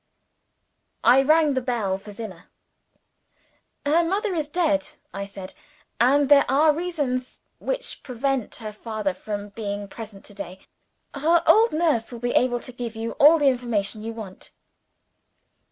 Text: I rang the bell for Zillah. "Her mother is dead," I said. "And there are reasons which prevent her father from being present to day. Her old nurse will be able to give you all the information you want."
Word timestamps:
I 1.03 1.21
rang 1.21 1.53
the 1.53 1.61
bell 1.61 1.99
for 1.99 2.11
Zillah. 2.11 2.45
"Her 3.85 4.03
mother 4.03 4.33
is 4.33 4.47
dead," 4.49 4.87
I 5.13 5.27
said. 5.27 5.53
"And 5.99 6.27
there 6.27 6.49
are 6.49 6.73
reasons 6.73 7.41
which 7.59 8.01
prevent 8.01 8.55
her 8.55 8.73
father 8.73 9.13
from 9.13 9.49
being 9.49 9.87
present 9.87 10.25
to 10.25 10.33
day. 10.33 10.61
Her 11.13 11.43
old 11.45 11.71
nurse 11.71 12.11
will 12.11 12.17
be 12.19 12.31
able 12.31 12.61
to 12.61 12.71
give 12.71 12.95
you 12.95 13.11
all 13.19 13.37
the 13.37 13.45
information 13.49 14.01
you 14.01 14.13
want." 14.13 14.53